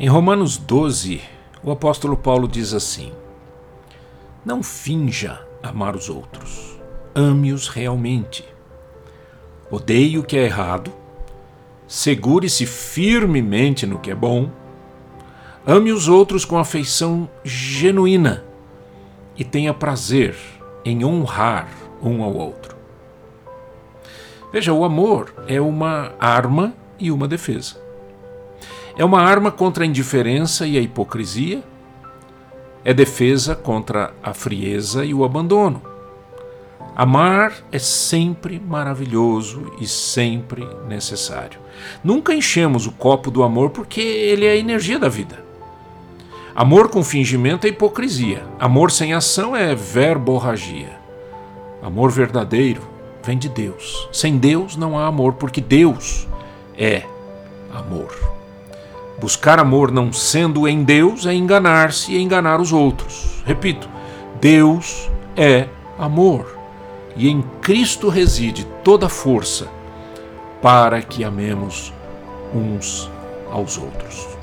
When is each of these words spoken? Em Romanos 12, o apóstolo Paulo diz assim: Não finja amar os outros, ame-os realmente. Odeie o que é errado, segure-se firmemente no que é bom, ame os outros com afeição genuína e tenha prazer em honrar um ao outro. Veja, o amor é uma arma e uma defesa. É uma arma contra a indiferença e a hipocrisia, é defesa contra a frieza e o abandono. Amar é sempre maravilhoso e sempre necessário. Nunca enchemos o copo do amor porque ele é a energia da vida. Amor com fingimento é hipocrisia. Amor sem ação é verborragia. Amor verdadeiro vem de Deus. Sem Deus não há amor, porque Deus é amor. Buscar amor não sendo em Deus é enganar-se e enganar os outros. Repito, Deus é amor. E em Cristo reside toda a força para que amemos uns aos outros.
Em 0.00 0.06
Romanos 0.06 0.56
12, 0.56 1.20
o 1.60 1.72
apóstolo 1.72 2.16
Paulo 2.16 2.46
diz 2.46 2.72
assim: 2.72 3.10
Não 4.44 4.62
finja 4.62 5.44
amar 5.60 5.96
os 5.96 6.08
outros, 6.08 6.78
ame-os 7.12 7.66
realmente. 7.66 8.44
Odeie 9.68 10.16
o 10.16 10.22
que 10.22 10.36
é 10.36 10.44
errado, 10.44 10.92
segure-se 11.88 12.64
firmemente 12.64 13.86
no 13.86 13.98
que 13.98 14.12
é 14.12 14.14
bom, 14.14 14.48
ame 15.66 15.90
os 15.90 16.06
outros 16.06 16.44
com 16.44 16.58
afeição 16.58 17.28
genuína 17.42 18.44
e 19.36 19.42
tenha 19.42 19.74
prazer 19.74 20.36
em 20.84 21.04
honrar 21.04 21.68
um 22.00 22.22
ao 22.22 22.32
outro. 22.34 22.76
Veja, 24.52 24.72
o 24.72 24.84
amor 24.84 25.34
é 25.48 25.60
uma 25.60 26.12
arma 26.20 26.72
e 27.00 27.10
uma 27.10 27.26
defesa. 27.26 27.87
É 28.98 29.04
uma 29.04 29.22
arma 29.22 29.52
contra 29.52 29.84
a 29.84 29.86
indiferença 29.86 30.66
e 30.66 30.76
a 30.76 30.80
hipocrisia, 30.80 31.62
é 32.84 32.92
defesa 32.92 33.54
contra 33.54 34.12
a 34.20 34.34
frieza 34.34 35.04
e 35.04 35.14
o 35.14 35.24
abandono. 35.24 35.80
Amar 36.96 37.52
é 37.70 37.78
sempre 37.78 38.58
maravilhoso 38.58 39.72
e 39.80 39.86
sempre 39.86 40.68
necessário. 40.88 41.60
Nunca 42.02 42.34
enchemos 42.34 42.88
o 42.88 42.92
copo 42.92 43.30
do 43.30 43.44
amor 43.44 43.70
porque 43.70 44.00
ele 44.00 44.44
é 44.44 44.50
a 44.50 44.56
energia 44.56 44.98
da 44.98 45.08
vida. 45.08 45.44
Amor 46.52 46.88
com 46.88 47.04
fingimento 47.04 47.68
é 47.68 47.70
hipocrisia. 47.70 48.42
Amor 48.58 48.90
sem 48.90 49.14
ação 49.14 49.54
é 49.54 49.76
verborragia. 49.76 50.98
Amor 51.80 52.10
verdadeiro 52.10 52.82
vem 53.22 53.38
de 53.38 53.48
Deus. 53.48 54.08
Sem 54.12 54.38
Deus 54.38 54.74
não 54.74 54.98
há 54.98 55.06
amor, 55.06 55.34
porque 55.34 55.60
Deus 55.60 56.26
é 56.76 57.04
amor. 57.72 58.37
Buscar 59.20 59.58
amor 59.58 59.90
não 59.90 60.12
sendo 60.12 60.68
em 60.68 60.84
Deus 60.84 61.26
é 61.26 61.34
enganar-se 61.34 62.12
e 62.12 62.22
enganar 62.22 62.60
os 62.60 62.72
outros. 62.72 63.42
Repito, 63.44 63.88
Deus 64.40 65.10
é 65.36 65.66
amor. 65.98 66.56
E 67.16 67.28
em 67.28 67.42
Cristo 67.60 68.08
reside 68.08 68.64
toda 68.84 69.06
a 69.06 69.10
força 69.10 69.68
para 70.62 71.02
que 71.02 71.24
amemos 71.24 71.92
uns 72.54 73.10
aos 73.50 73.76
outros. 73.76 74.37